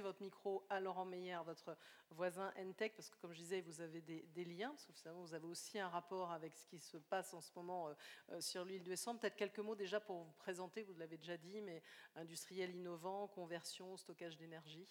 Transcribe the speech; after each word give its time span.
votre 0.00 0.22
micro 0.22 0.66
à 0.68 0.80
Laurent 0.80 1.04
Meyer, 1.04 1.38
votre 1.44 1.76
voisin 2.10 2.52
Entech, 2.58 2.94
parce 2.94 3.10
que 3.10 3.16
comme 3.16 3.32
je 3.32 3.38
disais, 3.38 3.60
vous 3.60 3.80
avez 3.80 4.00
des, 4.00 4.44
liens, 4.44 4.70
parce 4.70 5.02
que 5.02 5.08
vous 5.08 5.34
avez 5.34 5.46
aussi 5.46 5.78
un 5.78 5.88
rapport 5.88 6.30
avec 6.30 6.54
ce 6.56 6.66
qui 6.66 6.78
se 6.78 6.96
passe 6.96 7.34
en 7.34 7.40
ce 7.40 7.50
moment 7.56 7.94
sur 8.40 8.64
l'île 8.64 8.82
du 8.82 8.92
Essam. 8.92 9.18
Peut-être 9.18 9.36
quelques 9.36 9.58
mots 9.58 9.74
déjà 9.74 10.00
pour 10.00 10.24
vous 10.24 10.32
présenter, 10.32 10.82
vous 10.82 10.94
l'avez 10.94 11.16
déjà 11.16 11.36
dit, 11.36 11.60
mais 11.60 11.82
industriel 12.14 12.74
innovant, 12.74 13.28
conversion, 13.28 13.96
stockage 13.96 14.36
d'énergie. 14.36 14.86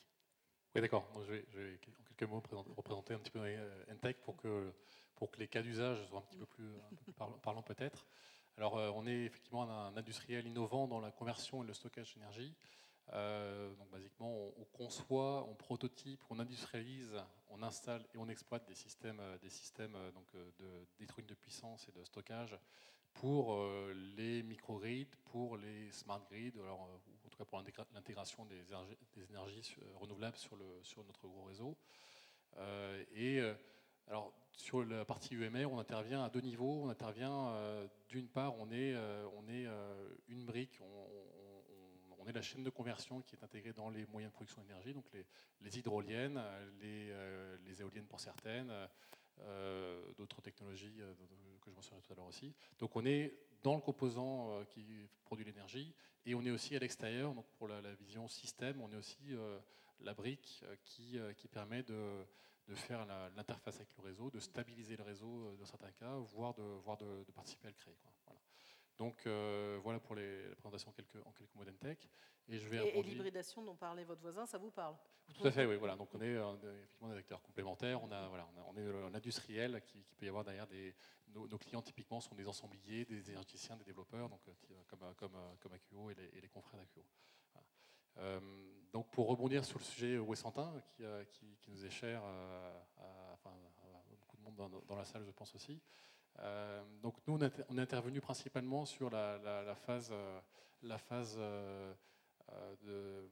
Oui, 0.76 0.82
d'accord. 0.82 1.08
Je 1.26 1.32
vais, 1.32 1.80
en 1.88 2.04
quelques 2.16 2.30
mots 2.30 2.44
représenter 2.76 3.14
un 3.14 3.20
petit 3.20 3.32
peu 3.32 3.40
Entech 3.92 4.18
pour 4.22 4.36
que, 4.36 4.74
pour 5.16 5.32
que 5.32 5.40
les 5.40 5.48
cas 5.48 5.62
d'usage 5.62 6.06
soient 6.08 6.20
un 6.20 6.24
petit 6.24 6.38
peu 6.38 6.46
plus, 6.46 6.70
parlants 7.42 7.64
peut-être. 7.64 8.06
Alors, 8.58 8.78
euh, 8.78 8.90
on 8.96 9.06
est 9.06 9.24
effectivement 9.26 9.64
un 9.64 9.98
industriel 9.98 10.48
innovant 10.48 10.88
dans 10.88 11.02
la 11.02 11.12
conversion 11.12 11.64
et 11.64 11.68
le 11.68 11.74
stockage 11.74 12.14
d'énergie. 12.14 12.54
Euh, 13.14 13.74
donc, 13.76 13.90
basiquement, 13.92 14.52
on, 14.58 14.66
conçoit, 14.74 15.46
on 15.48 15.54
prototype, 15.54 16.22
on 16.30 16.40
industrialise, 16.40 17.16
on 17.50 17.62
installe 17.62 18.04
et 18.14 18.18
on 18.18 18.28
exploite 18.28 18.68
des 18.68 18.74
systèmes, 18.74 19.20
euh, 19.20 19.38
des 19.38 19.50
systèmes 19.50 19.96
donc, 20.14 20.26
de 20.34 21.22
de 21.22 21.34
puissance 21.36 21.88
et 21.88 21.92
de 21.92 22.04
stockage 22.04 22.58
pour 23.14 23.58
les 24.18 24.44
microgrids, 24.44 25.08
pour 25.24 25.56
les 25.56 25.90
smart 25.92 26.22
grids, 26.30 26.52
alors, 26.60 26.82
en 26.82 27.30
tout 27.30 27.38
cas 27.38 27.46
pour 27.46 27.58
l'intégration 27.94 28.46
des, 28.46 28.62
énergies 29.30 29.78
renouvelables 29.94 30.36
sur, 30.36 30.58
le, 30.58 30.66
sur 30.84 31.02
notre 31.06 31.26
gros 31.26 31.44
réseau. 31.44 31.78
et 33.16 33.40
alors, 34.08 34.34
sur 34.52 34.84
la 34.84 35.06
partie 35.06 35.34
UMR, 35.36 35.72
on 35.72 35.80
intervient 35.80 36.26
à 36.26 36.30
deux 36.30 36.42
niveaux. 36.42 36.84
On 36.84 36.90
intervient, 36.90 37.54
d'une 38.10 38.28
part, 38.28 38.54
on 38.58 38.70
est, 38.70 38.94
on 39.38 39.48
est 39.48 39.66
une 40.28 40.44
brique, 40.44 40.82
est 42.28 42.34
la 42.34 42.42
chaîne 42.42 42.64
de 42.64 42.70
conversion 42.70 43.22
qui 43.22 43.36
est 43.36 43.44
intégrée 43.44 43.74
dans 43.74 43.90
les 43.90 44.06
moyens 44.08 44.32
de 44.32 44.36
production 44.36 44.62
d'énergie, 44.62 44.94
donc 44.94 45.06
les, 45.62 45.78
hydroliennes, 45.78 46.42
les, 46.82 47.14
les, 47.66 47.82
éoliennes 47.82 48.06
pour 48.06 48.20
certaines, 48.20 48.72
euh, 49.42 50.02
d'autres 50.18 50.42
technologies 50.42 51.02
euh, 51.02 51.14
que 51.62 51.70
je 51.70 51.76
mentionnerai 51.76 52.02
tout 52.02 52.14
à 52.14 52.16
l'heure 52.16 52.26
aussi. 52.26 52.54
Donc 52.80 52.96
on 52.96 53.06
est 53.06 53.38
dans 53.64 53.76
le 53.76 53.82
composant 53.82 54.52
euh, 54.52 54.64
qui 54.64 54.86
produit 55.26 55.44
l'énergie 55.44 55.94
et 56.26 56.34
on 56.36 56.42
est 56.46 56.52
aussi 56.52 56.74
à 56.76 56.80
l'extérieur, 56.80 57.34
donc 57.34 57.46
pour 57.58 57.68
la, 57.68 57.82
vision 57.96 58.30
système, 58.30 58.80
on 58.82 58.90
est 58.92 58.96
aussi 58.96 59.36
la 60.00 60.14
brique 60.14 60.64
qui, 60.84 61.20
permet 61.52 61.84
de, 61.84 62.26
faire 62.74 63.06
l'interface 63.36 63.76
avec 63.76 63.90
le 63.98 64.04
réseau, 64.04 64.32
de 64.32 64.40
stabiliser 64.40 64.96
le 64.98 65.04
réseau 65.04 65.56
dans 65.60 65.66
certains 65.66 65.92
cas, 65.92 66.16
voire 66.34 66.56
de, 66.56 67.24
de, 67.26 67.32
participer 67.32 67.68
à 67.68 67.70
le 67.70 67.76
créer. 67.76 67.96
Donc 68.98 69.26
euh, 69.26 69.80
voilà 69.84 70.00
pour 70.00 70.16
les, 70.16 70.48
la 70.50 70.56
présentation 70.56 70.90
en 70.90 70.94
quelques, 70.94 71.26
en 71.26 71.32
quelques 71.32 71.54
mots 71.56 71.66
d'Entech. 71.66 72.10
Et, 72.48 72.60
je 72.60 72.70
vais 72.70 72.88
et, 72.88 73.04
l'hybridation 73.04 73.64
dont 73.64 73.76
parlait 73.76 74.04
votre 74.04 74.22
voisin, 74.22 74.46
ça 74.46 74.58
vous 74.58 74.70
parle? 74.70 74.96
Tout 75.34 75.48
à 75.48 75.52
fait, 75.52 75.66
oui. 75.66 75.76
Voilà. 75.76 75.96
Donc 75.96 76.14
on 76.14 76.22
est 76.22 76.36
euh, 76.36 76.54
effectivement 76.78 77.10
des 77.10 77.18
acteurs 77.18 77.42
complémentaires. 77.42 78.02
On, 78.04 78.12
a, 78.12 78.28
voilà, 78.28 78.48
on, 78.68 78.78
est 78.78 78.86
un 78.86 79.14
industriel 79.14 79.82
qui, 79.86 80.06
peut 80.18 80.26
y 80.26 80.30
avoir 80.30 80.44
derrière 80.44 80.68
des. 80.68 80.96
Nos, 81.34 81.58
clients 81.58 81.82
typiquement 81.82 82.22
sont 82.22 82.36
des 82.36 82.48
ensembliers, 82.48 83.04
des 83.04 83.30
énergéticiens, 83.30 83.76
des 83.76 83.84
développeurs, 83.84 84.30
donc, 84.30 84.40
euh, 84.48 84.54
comme, 84.88 85.14
comme, 85.18 85.38
comme 85.60 85.74
AQO 85.74 86.12
et 86.12 86.16
les, 86.16 86.38
et 86.38 86.42
les 86.42 86.48
confrères 86.48 86.80
d'AQO. 86.80 87.04
donc 88.94 89.10
pour 89.10 89.28
rebondir 89.28 89.66
sur 89.66 89.78
le 89.78 89.84
sujet 89.84 90.18
Wessantin, 90.18 90.74
qui, 90.88 91.04
qui, 91.32 91.58
qui 91.58 91.72
nous 91.72 91.86
est 91.86 91.90
cher 91.90 92.24
à, 92.24 93.36
beaucoup 94.18 94.38
de 94.38 94.44
monde 94.44 94.56
dans, 94.56 94.70
dans, 94.88 94.96
la 94.96 95.04
salle, 95.04 95.26
je 95.26 95.32
pense 95.32 95.54
aussi. 95.56 95.82
Euh, 96.40 96.84
donc 97.02 97.16
nous, 97.28 97.38
on 97.70 97.78
est 97.78 97.82
intervenu 97.82 98.22
principalement 98.22 98.86
sur 98.86 99.10
la, 99.10 99.76
phase, 99.76 100.12
euh, 100.12 100.42
euh, 102.88 103.28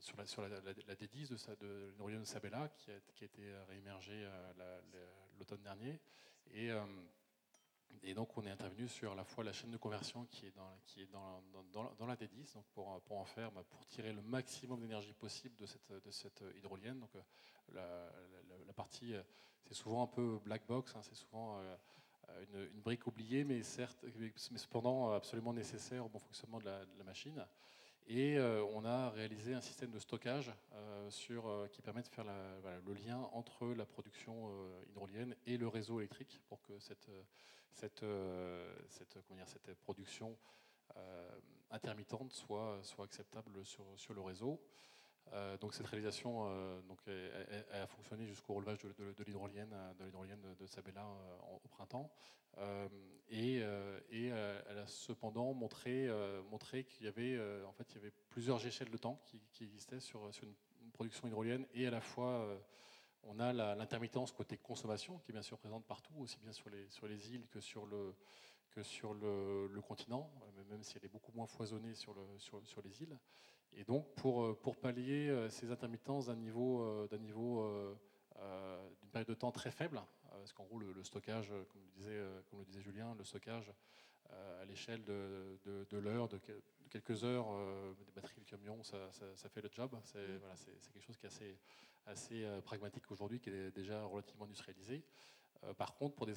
sur 0.00 0.16
la, 0.16 0.26
sur 0.26 0.42
la, 0.42 0.48
D10 0.48 1.56
de, 1.60 1.90
l'hydrogène 1.90 2.20
de 2.20 2.24
Sabella, 2.24 2.68
qui 2.68 2.90
a, 2.90 3.24
été 3.24 3.54
réémergée 3.68 4.28
l'automne 5.38 5.62
dernier. 5.62 6.00
Et, 6.52 6.70
donc 8.14 8.36
on 8.36 8.44
est 8.44 8.50
intervenu 8.50 8.86
sur 8.88 9.14
la 9.14 9.24
fois 9.24 9.44
la 9.44 9.52
chaîne 9.52 9.70
de 9.70 9.76
conversion 9.76 10.26
qui 10.26 10.46
est 10.46 10.50
dans, 10.50 10.78
qui 10.84 11.02
est 11.02 11.08
dans, 11.10 12.06
la 12.06 12.16
D10, 12.16 12.54
donc 12.54 12.66
pour, 12.74 13.00
pour 13.02 13.18
en 13.18 13.24
faire, 13.24 13.50
bah, 13.52 13.64
pour 13.70 13.86
tirer 13.86 14.12
le 14.12 14.20
maximum 14.20 14.80
d'énergie 14.80 15.14
possible 15.14 15.56
de 15.56 15.66
cette, 15.66 15.90
de 15.90 16.10
cette 16.10 16.44
hydrolienne. 16.56 16.98
Donc 16.98 17.16
la, 17.72 18.10
partie, 18.74 19.14
c'est 19.64 19.74
souvent 19.74 20.02
un 20.02 20.08
peu 20.08 20.40
black 20.44 20.66
box, 20.66 20.96
hein, 20.96 21.02
c'est 21.02 21.14
souvent 21.14 21.62
euh, 22.30 22.68
une, 22.74 22.80
brique 22.80 23.06
oubliée, 23.06 23.44
mais, 23.44 23.62
certes, 23.62 24.04
mais 24.18 24.58
cependant 24.58 25.12
absolument 25.12 25.52
nécessaire 25.52 26.04
au 26.04 26.08
bon 26.08 26.18
fonctionnement 26.18 26.58
de 26.58 26.64
la, 26.64 27.04
machine. 27.04 27.44
Et 28.06 28.36
euh, 28.36 28.62
on 28.72 28.84
a 28.84 29.10
réalisé 29.10 29.54
un 29.54 29.60
système 29.60 29.90
de 29.90 29.98
stockage 29.98 30.52
euh, 30.74 31.68
qui 31.68 31.80
permet 31.80 32.02
de 32.02 32.08
faire 32.08 32.24
le 32.24 32.92
lien 32.94 33.18
entre 33.32 33.68
la 33.68 33.86
production 33.86 34.50
hydrolienne 34.90 35.34
et 35.46 35.56
le 35.56 35.68
réseau 35.68 36.00
électrique 36.00 36.40
pour 36.48 36.60
que 36.62 36.78
cette, 36.78 37.08
production 39.82 40.36
intermittente 41.70 42.32
soit, 42.32 42.78
soit 42.82 43.04
acceptable 43.06 43.64
sur, 43.64 43.84
sur 43.96 44.14
le 44.14 44.20
réseau. 44.20 44.60
Euh, 45.32 45.56
donc 45.58 45.74
cette 45.74 45.86
réalisation 45.86 46.46
euh, 46.46 46.80
donc, 46.82 47.00
a 47.72 47.86
fonctionné 47.86 48.26
jusqu'au 48.26 48.54
relevage 48.54 48.78
de, 48.78 49.12
de, 49.12 49.24
l'hydrolienne 49.24 49.74
de, 49.98 50.04
l'hydrolienne 50.04 50.40
de 50.58 50.66
Sabella 50.66 51.02
euh, 51.02 51.56
au 51.64 51.68
printemps. 51.68 52.10
et, 53.30 53.56
elle 53.56 54.78
a 54.78 54.86
cependant 54.86 55.52
montré, 55.54 56.08
montré 56.50 56.84
qu'il 56.84 57.06
y, 57.06 57.08
avait, 57.08 57.38
en 57.64 57.72
fait, 57.72 57.92
y 57.94 57.98
avait 57.98 58.12
plusieurs 58.28 58.64
échelles 58.66 58.90
de 58.90 58.96
temps 58.96 59.20
qui, 59.24 59.64
existaient 59.64 60.00
sur, 60.00 60.32
sur 60.32 60.44
une, 60.44 60.54
production 60.92 61.26
hydrolienne 61.26 61.66
et 61.72 61.88
à 61.88 61.90
la 61.90 62.00
fois 62.00 62.46
on 63.24 63.40
a 63.40 63.52
l'intermittence 63.52 64.30
côté 64.30 64.58
consommation 64.58 65.18
qui 65.18 65.32
est 65.32 65.32
bien 65.32 65.42
sûr 65.42 65.58
présente 65.58 65.84
partout, 65.86 66.14
aussi 66.18 66.38
bien 66.38 66.52
sur 66.52 66.70
les, 66.70 66.88
sur 66.90 67.08
les 67.08 67.34
îles 67.34 67.48
que 67.48 67.58
sur 67.58 67.86
le, 67.86 68.14
que 68.74 68.82
sur 68.82 69.14
le, 69.14 69.68
le 69.68 69.80
continent, 69.80 70.30
même 70.68 70.82
si 70.82 70.96
elle 70.98 71.04
est 71.04 71.12
beaucoup 71.12 71.32
moins 71.32 71.46
foisonnée 71.46 71.94
sur, 71.94 72.14
le, 72.14 72.38
sur, 72.38 72.60
sur 72.66 72.82
les 72.82 73.02
îles. 73.02 73.16
Et 73.76 73.84
donc, 73.84 74.14
pour, 74.14 74.44
euh, 74.44 74.58
pour 74.60 74.76
pallier 74.76 75.28
euh, 75.28 75.48
ces 75.50 75.70
intermittences 75.70 76.26
d'un 76.26 76.36
niveau, 76.36 76.82
euh, 76.82 77.08
d'un 77.08 77.18
niveau 77.18 77.96
d'une 79.00 79.10
période 79.10 79.28
de 79.28 79.34
temps 79.34 79.52
très 79.52 79.70
faible, 79.70 80.02
parce 80.28 80.52
qu'en 80.52 80.64
gros, 80.64 80.80
le, 80.80 81.04
stockage, 81.04 81.48
comme 81.48 81.82
le, 81.82 81.90
disait, 81.92 82.20
comme 82.50 82.58
le 82.58 82.64
disait 82.64 82.80
Julien, 82.80 83.14
le 83.16 83.22
stockage 83.22 83.72
à 84.60 84.64
l'échelle 84.64 85.04
de, 85.04 85.56
de, 85.64 85.98
l'heure, 85.98 86.28
de, 86.28 86.40
quelques 86.90 87.22
heures, 87.22 87.46
des 87.96 88.10
batteries 88.12 88.40
de 88.40 88.44
camion, 88.44 88.82
ça, 88.82 88.98
ça, 89.12 89.48
fait 89.48 89.62
le 89.62 89.70
job. 89.70 89.96
C'est, 90.02 90.36
voilà, 90.38 90.56
c'est, 90.56 90.72
quelque 90.92 91.04
chose 91.06 91.16
qui 91.16 91.26
est 91.26 91.28
assez, 91.28 91.58
assez 92.06 92.60
pragmatique 92.64 93.08
aujourd'hui, 93.12 93.38
qui 93.38 93.50
est 93.50 93.70
déjà 93.70 94.04
relativement 94.04 94.46
industrialisé. 94.46 95.04
Euh, 95.66 95.74
par 95.74 95.94
contre, 95.94 96.14
pour 96.14 96.26
des, 96.26 96.34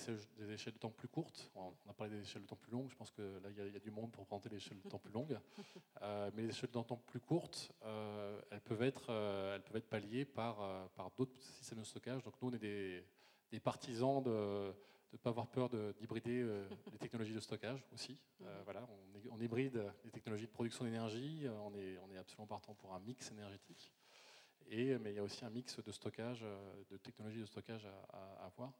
échelles 0.51 0.73
de 0.73 0.79
temps 0.79 0.89
plus 0.89 1.07
courtes, 1.07 1.51
on 1.55 1.73
a 1.89 1.93
parlé 1.93 2.15
des 2.15 2.21
échelles 2.21 2.43
de 2.43 2.47
temps 2.47 2.55
plus 2.55 2.71
longues, 2.71 2.89
je 2.89 2.95
pense 2.95 3.11
que 3.11 3.21
là, 3.43 3.49
il 3.49 3.73
y, 3.73 3.75
a 3.75 3.79
du 3.79 3.91
monde 3.91 4.11
pour 4.11 4.25
présenter 4.25 4.49
les 4.49 4.57
échelles 4.57 4.81
de 4.81 4.89
temps 4.89 4.99
plus 4.99 5.11
longues, 5.11 5.39
euh, 6.01 6.31
mais 6.33 6.43
les 6.43 6.49
échelles 6.49 6.69
de 6.69 6.81
temps 6.81 7.01
plus 7.05 7.19
courtes, 7.19 7.71
euh, 7.83 8.39
elles, 8.51 8.61
peuvent 8.61 8.83
être, 8.83 9.11
elles 9.11 9.63
peuvent 9.63 9.77
être 9.77 9.89
palliées 9.89 10.25
par, 10.25 10.89
par 10.91 11.11
d'autres 11.11 11.39
systèmes 11.41 11.79
de 11.79 11.83
stockage. 11.83 12.23
Donc 12.23 12.35
nous, 12.41 12.49
on 12.49 12.53
est 12.53 12.59
des, 12.59 13.03
des 13.51 13.59
partisans 13.59 14.21
de 14.23 14.73
ne 15.13 15.17
pas 15.17 15.29
avoir 15.29 15.47
peur 15.47 15.69
d'hybrider 15.69 16.43
les 16.91 16.97
technologies 16.97 17.33
de 17.33 17.39
stockage 17.39 17.85
aussi. 17.93 18.17
voilà, 18.63 18.87
on, 18.89 19.35
on, 19.35 19.39
hybride 19.39 19.81
les 20.03 20.11
technologies 20.11 20.47
de 20.47 20.51
production 20.51 20.85
d'énergie, 20.85 21.47
on 21.63 21.73
est, 21.75 21.97
on 21.99 22.11
est 22.11 22.17
absolument 22.17 22.47
partant 22.47 22.73
pour 22.75 22.93
un 22.93 22.99
mix 22.99 23.31
énergétique. 23.31 23.91
Et, 24.69 24.97
mais 24.97 25.11
il 25.11 25.15
y 25.15 25.19
a 25.19 25.23
aussi 25.23 25.45
un 25.45 25.49
mix 25.49 25.79
de 25.79 25.91
stockage, 25.91 26.45
de 26.89 26.97
technologies 26.97 27.39
de 27.39 27.45
stockage 27.45 27.87
à, 28.11 28.45
avoir. 28.45 28.73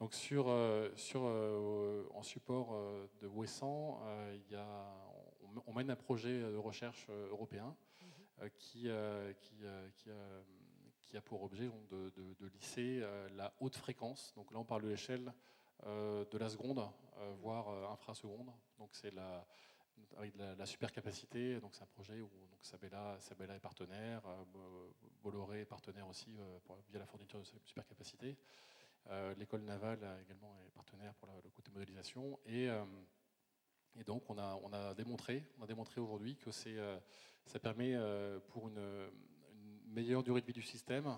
Donc 0.00 0.14
sur, 0.14 0.48
euh, 0.48 0.90
sur, 0.94 1.22
euh, 1.24 2.08
en 2.14 2.22
support 2.22 2.72
euh, 2.72 3.08
de 3.20 3.26
Wessan, 3.26 3.98
il 4.34 4.52
y 4.52 4.54
a, 4.54 4.96
on, 5.66 5.72
mène 5.72 5.90
un 5.90 5.96
projet 5.96 6.40
de 6.40 6.56
recherche 6.56 7.08
européen 7.30 7.76
mhm. 8.00 8.50
qui, 8.50 8.88
qui, 9.40 9.56
qui, 9.92 10.10
qui, 11.04 11.16
a 11.16 11.20
pour 11.20 11.42
objet 11.42 11.68
de, 11.90 12.10
de, 12.10 12.34
de, 12.34 12.46
lisser 12.46 13.02
la 13.34 13.52
haute 13.60 13.76
fréquence. 13.76 14.32
Donc 14.36 14.52
là, 14.52 14.58
on 14.58 14.64
parle 14.64 14.82
de 14.82 14.88
l'échelle 14.88 15.32
de 15.84 16.38
la 16.38 16.48
seconde, 16.48 16.86
voire 17.40 17.68
infraseconde. 17.90 18.52
Donc 18.78 18.90
c'est 18.92 19.12
la 19.12 19.46
avec 20.16 20.36
la, 20.36 20.54
la 20.54 20.66
supercapacité. 20.66 21.60
Donc 21.60 21.74
c'est 21.74 21.82
un 21.82 21.86
projet 21.86 22.20
où 22.20 22.30
Sabella, 22.60 23.16
Sabella 23.20 23.54
est 23.54 23.60
partenaire, 23.60 24.22
Bolloré 25.22 25.60
est 25.60 25.64
partenaire 25.64 26.08
aussi 26.08 26.36
via 26.90 26.98
la 26.98 27.06
fourniture 27.06 27.40
de 27.40 27.44
supercapacité. 27.64 28.36
Euh, 29.10 29.34
l'école 29.38 29.62
navale 29.62 30.00
également 30.22 30.60
est 30.66 30.70
partenaire 30.70 31.14
pour 31.14 31.28
le 31.42 31.50
côté 31.50 31.70
modélisation. 31.72 32.38
Et, 32.46 32.68
euh, 32.68 32.84
donc, 34.06 34.28
on 34.28 34.38
a, 34.38 34.60
on 34.62 34.72
a 34.72 34.94
démontré, 34.94 35.44
on 35.58 35.64
a 35.64 35.66
démontré 35.66 36.00
aujourd'hui 36.00 36.36
que 36.36 36.50
euh, 36.66 36.98
ça 37.44 37.58
permet 37.58 37.96
pour 38.48 38.68
une, 38.68 39.10
meilleure 39.86 40.22
durée 40.22 40.42
de 40.42 40.46
vie 40.46 40.52
du 40.52 40.62
système 40.62 41.16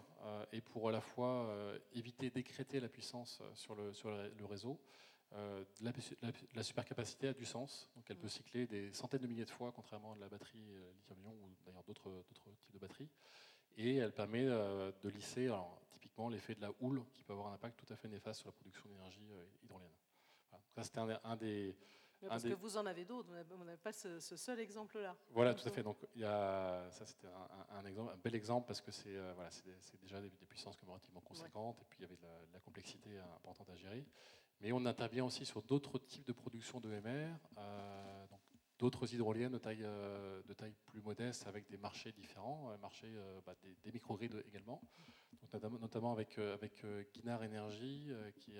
et 0.53 0.61
pour 0.61 0.88
à 0.88 0.93
la 0.93 1.00
fois 1.00 1.53
éviter 1.93 2.31
d'écréter 2.31 2.79
la 2.79 2.88
puissance 2.88 3.43
sur 3.53 3.75
le 3.75 4.44
réseau. 4.44 4.81
La, 5.32 5.93
la, 6.55 6.62
supercapacité 6.62 7.29
a 7.29 7.32
du 7.32 7.44
sens, 7.44 7.88
donc 7.94 8.05
elle 8.11 8.19
peut 8.19 8.29
cycler 8.29 8.67
des 8.67 8.93
centaines 8.93 9.23
de 9.23 9.27
milliers 9.27 9.44
de 9.44 9.50
fois, 9.50 9.73
contrairement 9.73 10.12
à 10.12 10.17
la 10.17 10.29
batterie 10.29 10.59
lithium-ion 10.97 11.32
ou 11.32 11.56
d'ailleurs 11.65 11.85
d'autres 11.85 12.25
types 12.29 12.73
de 12.73 12.79
batteries. 12.79 13.09
Et 13.77 13.97
elle 13.97 14.12
permet 14.12 14.44
de 14.44 15.09
lisser 15.09 15.47
alors, 15.47 15.81
typiquement 15.91 16.29
l'effet 16.29 16.55
de 16.55 16.61
la 16.61 16.71
houle 16.81 17.05
qui 17.15 17.23
peut 17.23 17.32
avoir 17.32 17.49
un 17.49 17.55
impact 17.55 17.85
tout 17.85 17.93
à 17.93 17.97
fait 17.97 18.09
néfaste 18.09 18.41
sur 18.41 18.49
la 18.49 18.53
production 18.53 18.88
d'énergie 18.88 19.31
hydrolienne. 19.62 19.93
Ça, 20.75 20.82
c'était 20.82 20.99
un, 20.99 21.37
des, 21.37 21.76
parce 22.29 22.43
que 22.43 22.53
vous 22.55 22.76
en 22.76 22.87
avez 22.87 23.05
d'autres, 23.05 23.29
vous 23.50 23.65
n'avez 23.65 23.79
pas 23.79 23.93
ce, 23.93 24.19
seul 24.19 24.61
exemple-là. 24.61 25.17
Voilà, 25.31 25.55
tout 25.55 25.67
à 25.67 25.71
fait. 25.71 25.83
Donc, 25.83 25.97
il 26.15 26.21
y 26.21 26.25
a, 26.25 26.91
ça, 26.91 27.06
c'était 27.06 27.29
un, 27.71 27.85
exemple, 27.87 28.12
un 28.12 28.17
bel 28.19 28.35
exemple 28.35 28.67
parce 28.67 28.81
que 28.81 28.91
c'est 28.91 29.17
voilà, 29.35 29.50
déjà 30.03 30.21
des, 30.21 30.31
puissances 30.49 30.76
relativement 30.87 31.21
conséquentes 31.21 31.81
et 31.81 31.85
puis 31.88 31.99
il 32.00 32.03
y 32.03 32.05
avait 32.05 32.17
de 32.17 32.53
la, 32.53 32.61
complexité 32.61 33.19
importante 33.19 33.71
à 33.71 33.76
gérer. 33.76 34.05
Mais 34.61 34.73
on 34.73 34.85
intervient 34.85 35.25
aussi 35.25 35.47
sur 35.47 35.62
d'autres 35.62 35.99
types 35.99 36.27
de 36.27 36.33
production 36.33 36.81
d'EMR, 36.81 37.31
euh, 37.57 38.27
d'autres 38.79 39.15
hydroliennes 39.15 39.53
de 39.53 39.59
taille, 39.59 39.83
euh, 39.83 40.43
de 40.43 40.53
taille 40.53 40.75
plus 40.85 41.01
modeste 41.01 41.47
avec 41.47 41.67
des 41.71 41.79
marchés 41.79 42.12
différents, 42.12 42.71
euh, 42.71 42.77
marchés, 42.77 43.11
bah, 43.47 43.55
des, 43.62 43.75
des 43.83 43.91
microgrids 43.91 44.31
également, 44.47 44.83
notamment, 45.81 46.12
avec, 46.12 46.39
avec 46.39 46.85
Guinard 47.15 47.41
Energy, 47.41 48.12
qui, 48.37 48.53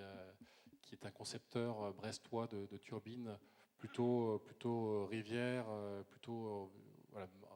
qui, 0.81 0.95
est 0.95 1.05
un 1.05 1.11
concepteur 1.11 1.93
brestois 1.93 2.47
de, 2.47 2.77
turbines 2.77 3.37
plutôt, 3.77 4.39
plutôt 4.39 5.05
rivière, 5.05 5.67
plutôt 6.09 6.71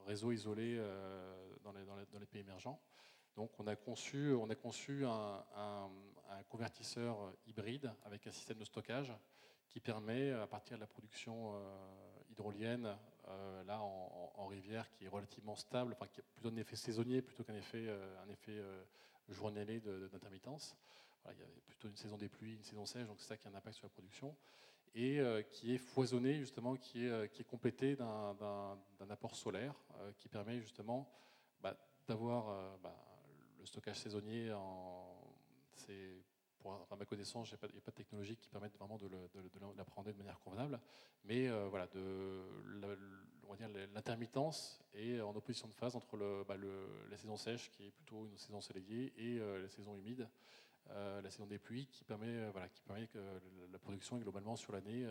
réseau 0.06 0.32
isolé 0.32 0.80
dans 1.64 1.72
les, 2.18 2.26
pays 2.26 2.40
émergents. 2.40 2.80
Donc 3.34 3.50
on 3.58 3.66
a 3.66 3.76
conçu, 3.76 4.32
on 4.32 4.48
a 4.48 4.54
conçu 4.54 5.04
un 5.04 5.90
convertisseur 6.48 7.32
hybride 7.46 7.92
avec 8.04 8.26
un 8.26 8.32
système 8.32 8.58
de 8.58 8.64
stockage 8.64 9.12
qui 9.76 9.80
permet, 9.80 10.32
à 10.32 10.46
partir 10.46 10.78
de 10.78 10.80
la 10.80 10.86
production 10.86 11.52
euh, 11.54 11.58
hydrolienne, 12.30 12.96
euh, 13.28 13.62
là 13.64 13.82
en, 13.82 14.46
rivière, 14.46 14.88
qui 14.90 15.04
est 15.04 15.08
relativement 15.08 15.54
stable, 15.54 15.92
enfin 15.92 16.06
qui 16.06 16.20
a 16.20 16.22
plutôt 16.22 16.48
un 16.48 16.56
effet 16.56 16.76
saisonnier 16.76 17.20
plutôt 17.20 17.44
qu'un 17.44 17.56
effet, 17.56 17.84
euh, 17.86 18.22
un 18.24 18.28
effet 18.30 18.58
journalier 19.28 19.80
d'intermittence. 19.80 20.74
il 21.26 21.38
y 21.38 21.42
a 21.42 21.46
plutôt 21.66 21.88
une 21.88 21.96
saison 21.96 22.16
des 22.16 22.30
pluies, 22.30 22.54
une 22.54 22.62
saison 22.62 22.86
sèche, 22.86 23.06
donc 23.06 23.20
c'est 23.20 23.26
ça 23.26 23.36
qui 23.36 23.48
a 23.48 23.50
un 23.50 23.54
impact 23.54 23.76
sur 23.76 23.84
la 23.84 23.90
production. 23.90 24.34
Et 24.94 25.20
qui 25.50 25.74
est 25.74 25.78
foisonné, 25.78 26.38
justement, 26.38 26.74
qui 26.76 27.04
est, 27.04 27.30
qui 27.30 27.42
est 27.42 27.44
complété 27.44 27.96
d'un 27.96 29.10
apport 29.10 29.34
solaire 29.34 29.74
qui 30.16 30.28
permet 30.28 30.58
justement 30.58 31.06
bah, 31.60 31.76
d'avoir 32.06 32.78
bah, 32.78 32.96
le 33.58 33.66
stockage 33.66 33.98
saisonnier 33.98 34.54
en 34.54 35.15
c'est 35.86 36.22
à 36.90 36.96
ma 36.96 37.04
connaissance, 37.04 37.50
il 37.50 37.72
n'y 37.72 37.78
a, 37.78 37.80
pas 37.80 37.90
de 37.90 37.96
technologie 37.96 38.36
qui 38.36 38.48
permette 38.48 38.76
vraiment 38.76 38.96
de, 38.96 39.08
l'apprendre 39.76 40.10
de, 40.10 40.16
manière 40.16 40.38
convenable. 40.40 40.80
Mais 41.24 41.48
euh, 41.48 41.68
voilà, 41.68 41.88
l'intermittence 43.94 44.80
est 44.94 45.20
en 45.20 45.34
opposition 45.34 45.68
de 45.68 45.74
phase 45.74 45.96
entre 45.96 46.44
bah, 46.46 46.56
la 47.10 47.16
saison 47.16 47.36
sèche, 47.36 47.70
qui 47.70 47.86
est 47.86 47.90
plutôt 47.90 48.26
une 48.26 48.36
saison 48.36 48.60
soleillée, 48.60 49.12
et 49.16 49.38
euh, 49.38 49.60
la 49.62 49.68
saison 49.68 49.96
humide, 49.96 50.28
euh, 50.90 51.20
la 51.22 51.30
saison 51.30 51.46
des 51.46 51.58
pluies, 51.58 51.86
qui 51.86 52.04
permet, 52.04 52.50
que 53.12 53.18
la 53.70 53.78
production 53.78 54.16
est 54.16 54.20
globalement 54.20 54.56
sur 54.56 54.72
l'année. 54.72 55.06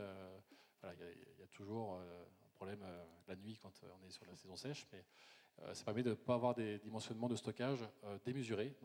il 0.83 1.39
y, 1.39 1.43
a 1.43 1.47
toujours 1.51 1.95
un 1.95 2.49
problème 2.55 2.83
la 3.27 3.35
nuit 3.35 3.57
quand 3.61 3.71
on 3.83 4.05
est 4.05 4.11
sur 4.11 4.25
la 4.25 4.35
saison 4.35 4.55
sèche, 4.55 4.87
mais 4.91 5.03
ça 5.73 5.85
permet 5.85 6.03
de 6.03 6.09
ne 6.09 6.15
pas 6.15 6.35
avoir 6.35 6.53
des 6.53 6.79
dimensionnements 6.79 7.29
de 7.29 7.35
stockage 7.35 7.79
démesurés. 8.25 8.75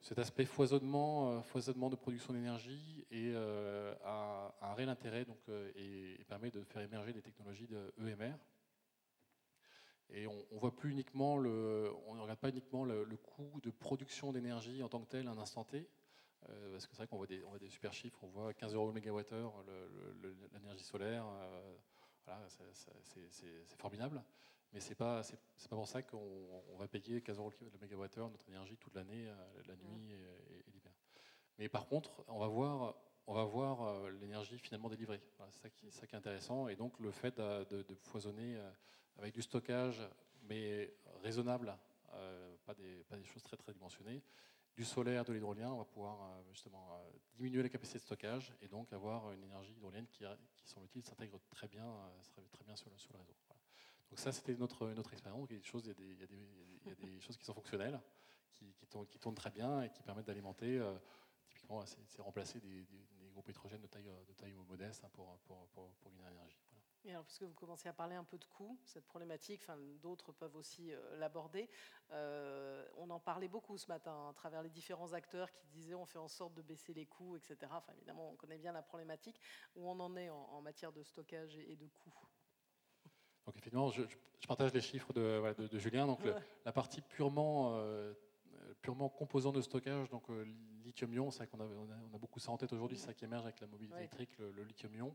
Cet 0.00 0.18
aspect 0.18 0.46
foisonnement, 0.46 1.30
euh, 1.30 1.42
foisonnement 1.42 1.90
de 1.90 1.96
production 1.96 2.32
d'énergie 2.32 3.04
euh, 3.12 3.94
a, 4.04 4.54
un 4.62 4.74
réel 4.74 4.88
intérêt 4.88 5.26
euh, 5.48 5.70
et, 5.76 6.24
permet 6.24 6.50
de 6.50 6.62
faire 6.64 6.82
émerger 6.82 7.12
des 7.12 7.22
technologies 7.22 7.66
de 7.66 7.92
EMR. 7.98 8.34
Et 10.12 10.26
on 10.26 10.32
ne 10.54 10.58
regarde 10.58 10.74
pas 10.74 10.88
uniquement 12.48 12.84
le, 12.84 13.16
coût 13.22 13.60
de 13.62 13.70
production 13.70 14.32
d'énergie 14.32 14.82
en 14.82 14.88
tant 14.88 15.00
que 15.00 15.08
tel 15.08 15.28
à 15.28 15.30
un 15.30 15.38
instant 15.38 15.64
T, 15.64 15.88
parce 16.72 16.86
que 16.86 16.92
c'est 16.92 16.96
vrai 16.96 17.06
qu'on 17.06 17.16
voit 17.16 17.28
des, 17.28 17.44
on 17.44 17.50
voit 17.50 17.60
des 17.60 17.68
super 17.68 17.92
chiffres, 17.92 18.18
on 18.22 18.26
voit 18.26 18.52
15 18.52 18.74
euros 18.74 18.88
le 18.88 18.92
mégawattheure 18.92 19.64
l'énergie 20.52 20.82
solaire, 20.82 21.24
voilà, 22.26 22.44
c'est 22.48 23.76
formidable. 23.78 24.20
Mais 24.72 24.80
ce 24.80 24.90
n'est 24.90 24.94
pas, 24.94 25.22
pas 25.22 25.76
pour 25.76 25.88
ça 25.88 26.02
qu'on 26.02 26.76
va 26.78 26.86
payer 26.86 27.20
15 27.20 27.38
euros 27.38 27.52
le 27.60 27.78
mégawattheure 27.80 28.30
notre 28.30 28.48
énergie 28.48 28.76
toute 28.76 28.94
l'année, 28.94 29.26
euh, 29.26 29.62
la 29.66 29.76
nuit 29.76 30.12
et, 30.12 30.70
l'hiver. 30.70 30.92
Mais 31.58 31.68
par 31.68 31.86
contre, 31.86 32.24
on 32.28 32.38
va 32.38 32.46
voir, 32.46 32.94
on 33.26 33.34
va 33.34 33.44
voir 33.44 33.82
euh, 33.82 34.10
l'énergie 34.20 34.58
finalement 34.58 34.88
délivrée. 34.88 35.20
c'est 35.50 35.62
ça 35.62 35.70
qui, 35.70 35.90
ça 35.90 36.06
qui, 36.06 36.14
est 36.14 36.18
intéressant. 36.18 36.68
Et 36.68 36.76
donc 36.76 36.98
le 37.00 37.10
fait 37.10 37.36
de, 37.38 37.84
foisonner 38.02 38.56
euh, 38.56 38.70
avec 39.18 39.34
du 39.34 39.42
stockage, 39.42 40.00
mais 40.42 40.94
raisonnable, 41.22 41.76
pas, 42.64 42.74
des, 42.74 43.04
pas, 43.08 43.16
des, 43.16 43.24
choses 43.24 43.42
très 43.42 43.56
très 43.56 43.72
dimensionnées, 43.72 44.22
du 44.76 44.84
solaire, 44.84 45.24
de 45.24 45.32
l'hydrolien, 45.32 45.72
on 45.72 45.78
va 45.78 45.84
pouvoir 45.84 46.42
justement 46.48 47.00
diminuer 47.34 47.62
la 47.62 47.68
capacité 47.68 47.98
de 47.98 48.02
stockage 48.02 48.52
et 48.62 48.68
donc 48.68 48.92
avoir 48.92 49.30
une 49.32 49.42
énergie 49.44 49.72
hydrolienne 49.72 50.06
qui, 50.06 50.24
qui 50.56 50.68
semble-t-il, 50.68 51.04
s'intègre 51.04 51.38
très 51.50 51.68
bien, 51.68 51.86
très 52.52 52.64
bien 52.64 52.76
sur 52.76 52.90
le, 52.90 52.96
sur 52.96 53.12
le 53.12 53.18
réseau. 53.18 53.34
Donc 54.10 54.18
ça, 54.18 54.32
c'était 54.32 54.54
notre, 54.56 54.90
expérience. 55.12 55.48
Il 55.50 55.54
y, 55.54 55.56
a 55.56 55.60
des 55.60 55.66
choses, 55.66 55.86
il, 55.98 56.18
y 56.18 56.22
a 56.22 56.26
des, 56.26 57.20
choses 57.20 57.36
qui 57.36 57.44
sont 57.44 57.54
fonctionnelles, 57.54 58.00
qui, 58.54 58.74
tournent, 59.20 59.36
très 59.36 59.50
bien 59.50 59.82
et 59.82 59.90
qui 59.90 60.02
permettent 60.02 60.26
d'alimenter. 60.26 60.78
Euh, 60.78 60.96
typiquement, 61.48 61.84
c'est 61.86 62.20
remplacer 62.20 62.60
des, 62.60 62.86
groupes 63.32 63.48
hétérogènes 63.48 63.80
de 63.80 63.86
taille, 63.86 64.10
de 64.28 64.32
taille 64.34 64.54
modeste 64.68 65.04
hein, 65.04 65.10
pour, 65.12 65.38
pour, 65.38 66.10
une 66.10 66.26
énergie. 66.26 66.58
Et 67.04 67.12
alors, 67.12 67.24
puisque 67.24 67.44
vous 67.44 67.54
commencez 67.54 67.88
à 67.88 67.94
parler 67.94 68.16
un 68.16 68.24
peu 68.24 68.36
de 68.36 68.44
coûts, 68.44 68.78
cette 68.84 69.06
problématique, 69.06 69.62
d'autres 70.02 70.32
peuvent 70.32 70.56
aussi 70.56 70.92
euh, 70.92 71.16
l'aborder. 71.16 71.70
Euh, 72.10 72.86
on 72.98 73.08
en 73.08 73.20
parlait 73.20 73.48
beaucoup 73.48 73.78
ce 73.78 73.86
matin 73.86 74.12
hein, 74.12 74.30
à 74.30 74.34
travers 74.34 74.62
les 74.62 74.68
différents 74.68 75.12
acteurs 75.14 75.50
qui 75.52 75.66
disaient 75.68 75.94
on 75.94 76.04
fait 76.04 76.18
en 76.18 76.28
sorte 76.28 76.52
de 76.54 76.62
baisser 76.62 76.92
les 76.92 77.06
coûts, 77.06 77.36
etc. 77.36 77.72
Évidemment, 77.96 78.30
on 78.30 78.36
connaît 78.36 78.58
bien 78.58 78.72
la 78.72 78.82
problématique. 78.82 79.40
Où 79.76 79.88
on 79.88 79.98
en 80.00 80.14
est 80.16 80.28
en 80.28 80.60
matière 80.60 80.92
de 80.92 81.02
stockage 81.02 81.56
et 81.56 81.76
de 81.76 81.86
coûts? 81.86 82.12
Donc 83.50 83.58
effectivement, 83.58 83.90
je, 83.90 84.02
partage 84.46 84.72
les 84.72 84.80
chiffres 84.80 85.12
de, 85.12 85.66
de, 85.66 85.78
Julien. 85.78 86.06
Donc 86.06 86.20
la 86.64 86.72
partie 86.72 87.00
purement, 87.00 87.72
euh, 87.74 88.12
purement 88.80 89.08
composant 89.08 89.50
de 89.50 89.60
stockage, 89.60 90.08
donc 90.08 90.30
euh, 90.30 90.46
lithium-ion, 90.84 91.32
c'est 91.32 91.38
vrai 91.38 91.46
qu'on 91.48 91.58
a, 91.58 91.64
on 91.64 92.14
a, 92.14 92.18
beaucoup 92.18 92.38
ça 92.38 92.52
en 92.52 92.56
tête 92.56 92.72
aujourd'hui, 92.72 92.96
c'est 92.96 93.06
ça 93.06 93.14
qui 93.14 93.24
émerge 93.24 93.42
avec 93.42 93.60
la 93.60 93.66
mobilité 93.66 93.98
électrique, 93.98 94.38
le, 94.38 94.62
lithium-ion. 94.62 95.12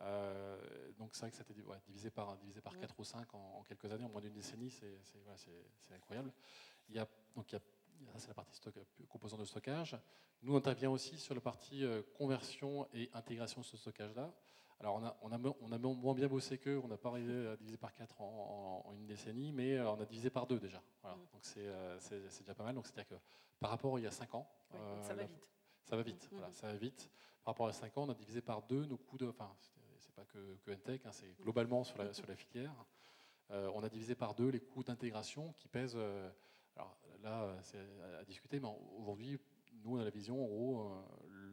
Euh, 0.00 0.56
donc 0.98 1.10
c'est 1.12 1.20
vrai 1.20 1.30
que 1.30 1.36
ça 1.36 1.42
a 1.42 1.50
été 1.50 1.54
divisé 1.86 2.08
par, 2.08 2.34
divisé 2.38 2.62
par 2.62 2.78
4 2.78 2.98
ou 2.98 3.04
5 3.04 3.34
en, 3.34 3.62
quelques 3.68 3.92
années, 3.92 4.04
en 4.04 4.08
moins 4.08 4.22
d'une 4.22 4.32
décennie, 4.32 4.70
c'est 4.70 5.94
incroyable. 5.94 6.32
Il 6.88 6.96
y 6.96 6.98
a, 6.98 7.06
donc 7.34 7.52
il 7.52 7.56
y 7.56 7.58
a 7.58 7.60
c'est 8.16 8.28
la 8.28 8.34
partie 8.34 8.56
stock, 8.56 8.74
composant 9.08 9.36
de 9.36 9.44
stockage. 9.44 9.98
Nous, 10.42 10.54
on 10.54 10.56
intervient 10.56 10.90
aussi 10.90 11.18
sur 11.18 11.34
la 11.34 11.40
partie 11.42 11.84
conversion 12.14 12.86
et 12.94 13.10
intégration 13.12 13.60
de 13.60 13.66
ce 13.66 13.76
stockage-là. 13.76 14.32
Alors, 14.80 14.96
on 14.96 15.04
a, 15.04 15.16
on, 15.22 15.32
a, 15.32 15.54
on 15.62 15.72
a, 15.72 15.78
moins 15.78 16.14
bien 16.14 16.28
bossé 16.28 16.58
qu'eux, 16.58 16.80
on 16.84 16.88
n'a 16.88 16.98
pas 16.98 17.08
arrivé 17.08 17.48
à 17.48 17.56
diviser 17.56 17.78
par 17.78 17.94
4 17.94 18.20
en, 18.20 18.92
une 18.94 19.06
décennie, 19.06 19.52
mais 19.52 19.78
euh, 19.78 19.90
on 19.90 20.00
a 20.00 20.04
divisé 20.04 20.28
par 20.28 20.46
2 20.46 20.58
déjà. 20.58 20.82
Voilà. 21.02 21.16
Mm. 21.16 21.20
Donc, 21.32 21.42
euh, 21.56 21.96
c'est 22.00 22.40
déjà 22.40 22.54
pas 22.54 22.64
mal. 22.64 22.74
Donc, 22.74 22.86
c'est-à-dire 22.86 23.08
que 23.08 23.22
par 23.58 23.70
rapport 23.70 23.96
à 23.96 23.98
il 23.98 24.02
y 24.02 24.06
a 24.06 24.10
5 24.10 24.34
ans, 24.34 24.48
euh, 24.74 25.02
ça 25.02 25.14
va 25.14 25.24
vite. 25.24 25.50
Ça 25.84 25.96
va 25.96 26.02
vite, 26.02 26.24
mm, 26.24 26.28
voilà, 26.32 26.48
mm. 26.48 26.52
ça 26.52 26.66
va 26.66 26.74
vite. 26.74 27.10
Par 27.42 27.54
rapport 27.54 27.68
à 27.68 27.72
5 27.72 27.96
ans, 27.96 28.04
on 28.04 28.10
a 28.10 28.14
divisé 28.14 28.42
par 28.42 28.62
2 28.62 28.84
nos 28.84 28.98
coûts 28.98 29.16
de. 29.16 29.28
Enfin, 29.28 29.50
c'est 29.98 30.14
pas 30.14 30.24
que, 30.24 30.56
que 30.62 30.72
Entech, 30.72 31.06
hein, 31.06 31.12
c'est 31.12 31.34
globalement 31.40 31.82
sur 31.82 31.96
la, 31.98 32.12
sur 32.12 32.26
la 32.26 32.36
filière. 32.36 32.74
on 33.48 33.82
a 33.82 33.88
divisé 33.88 34.14
par 34.14 34.34
2 34.34 34.48
les 34.48 34.60
coûts 34.60 34.84
d'intégration 34.84 35.54
qui 35.54 35.68
pèsent. 35.68 35.96
alors 36.76 36.98
là, 37.22 37.56
c'est 37.62 37.78
à 38.20 38.24
discuter, 38.24 38.60
mais 38.60 38.68
aujourd'hui, 38.98 39.38
nous, 39.84 39.96
on 39.96 40.00
a 40.00 40.04
la 40.04 40.10
vision, 40.10 40.44
en 40.44 40.48
gros, 40.48 40.92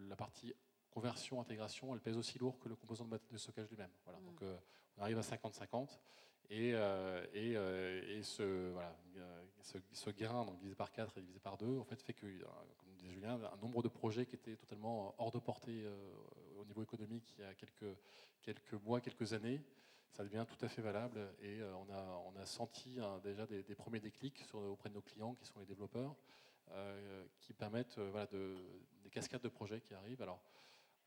la 0.09 0.15
partie 0.15 0.53
conversion, 0.93 1.41
intégration, 1.41 1.93
elle 1.93 2.01
pèse 2.01 2.17
aussi 2.17 2.37
lourd 2.37 2.59
que 2.59 2.69
le 2.69 2.75
composant 2.75 3.05
de 3.05 3.37
stockage 3.37 3.69
lui-même. 3.69 3.89
Voilà. 4.05 4.19
Mm. 4.19 4.25
Donc 4.25 4.41
euh, 4.41 4.57
on 4.97 5.01
arrive 5.01 5.17
à 5.17 5.21
50-50 5.21 5.99
et, 6.49 6.73
euh, 6.73 7.25
et, 7.33 7.55
euh, 7.55 8.17
et 8.17 8.21
ce, 8.21 8.71
voilà, 8.71 8.95
ce, 9.91 10.09
gain, 10.11 10.45
donc 10.45 10.57
divisé 10.57 10.75
par 10.75 10.91
4 10.91 11.17
et 11.17 11.21
divisé 11.21 11.39
par 11.39 11.57
2, 11.57 11.79
en 11.79 11.83
fait, 11.83 12.01
fait 12.01 12.13
que, 12.13 12.27
comme 12.77 12.93
disait 12.93 13.09
Julien, 13.09 13.39
un 13.51 13.57
nombre 13.57 13.81
de 13.81 13.87
projets 13.87 14.25
qui 14.25 14.35
étaient 14.35 14.55
totalement 14.55 15.15
hors 15.17 15.31
de 15.31 15.39
portée 15.39 15.83
au 16.59 16.65
niveau 16.65 16.83
économique 16.83 17.33
il 17.37 17.43
y 17.43 17.47
a 17.47 17.55
quelques, 17.55 17.97
quelques 18.41 18.73
mois, 18.73 19.01
quelques 19.01 19.33
années, 19.33 19.61
ça 20.11 20.23
devient 20.23 20.45
tout 20.47 20.63
à 20.63 20.67
fait 20.67 20.81
valable 20.81 21.19
et 21.41 21.63
on, 21.63 21.91
a, 21.91 22.21
on 22.27 22.39
a 22.39 22.45
senti 22.45 22.99
hein, 22.99 23.19
déjà 23.23 23.47
des, 23.47 23.63
premiers 23.75 23.99
déclics 23.99 24.43
sur, 24.49 24.59
auprès 24.59 24.89
de 24.89 24.93
nos 24.93 25.01
clients 25.01 25.33
qui 25.33 25.45
sont 25.45 25.59
les 25.59 25.65
développeurs 25.65 26.15
qui 27.39 27.53
permettent 27.53 27.97
voilà, 27.99 28.27
de, 28.27 28.55
des 29.03 29.09
cascades 29.09 29.41
de 29.41 29.49
projets 29.49 29.81
qui 29.81 29.93
arrivent. 29.93 30.21
Alors, 30.21 30.41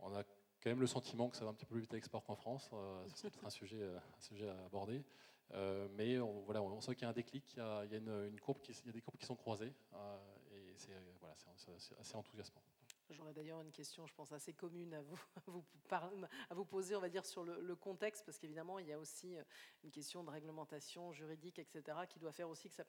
on 0.01 0.15
a 0.15 0.23
quand 0.67 0.71
même 0.71 0.81
le 0.81 0.87
sentiment 0.87 1.29
que 1.29 1.37
ça 1.37 1.45
va 1.45 1.51
un 1.51 1.55
petit 1.55 1.65
peu 1.65 1.75
plus 1.75 1.83
vite 1.83 1.93
à 1.93 1.97
l'export 1.97 2.25
qu'en 2.25 2.37
France. 2.37 2.71
Euh, 2.73 3.05
c'est 3.15 3.31
peut-être 3.31 3.45
un 3.45 3.51
sujet, 3.51 3.81
euh, 3.81 3.97
un 3.97 4.21
sujet 4.21 4.49
à 4.49 4.65
aborder. 4.65 5.05
Euh, 5.55 5.87
mais 5.93 6.19
on, 6.19 6.43
voilà, 6.43 6.61
on 6.61 6.81
sent 6.81 6.95
qu'il 6.95 7.03
y 7.03 7.07
a 7.07 7.11
un 7.11 7.13
déclic, 7.13 7.53
il 7.53 7.59
y 7.59 7.63
a, 7.63 7.85
une, 7.93 8.41
courbe 8.41 8.61
qui, 8.61 8.73
y 8.73 8.89
a 8.89 8.93
des 8.93 9.01
courbes 9.01 9.17
qui 9.17 9.27
sont 9.27 9.37
croisées. 9.37 9.73
et 10.53 10.75
c'est 10.77 10.91
voilà, 11.21 11.37
assez 12.01 12.17
enthousiasmant. 12.17 12.61
J'aurais 13.11 13.33
d'ailleurs 13.33 13.61
une 13.61 13.71
question, 13.71 14.05
je 14.09 14.15
pense, 14.15 14.33
assez 14.33 14.53
commune 14.53 14.93
à 14.93 15.01
vous, 15.01 15.21
à 15.37 15.41
vous, 15.47 15.65
à 16.51 16.55
vous 16.55 16.65
poser, 16.65 16.97
on 16.97 17.01
va 17.01 17.09
dire, 17.09 17.25
sur 17.25 17.45
le, 17.45 17.77
contexte, 17.77 18.25
parce 18.27 18.37
qu'évidemment, 18.37 18.81
il 18.81 18.89
y 18.89 18.93
a 18.93 18.99
aussi 18.99 19.37
une 19.85 19.93
question 19.93 20.25
de 20.25 20.31
réglementation 20.31 21.13
juridique, 21.13 21.61
etc., 21.61 21.99
qui 22.09 22.19
doit 22.19 22.33
faire 22.33 22.49
aussi 22.49 22.69
que 22.69 22.75
ça 22.75 22.83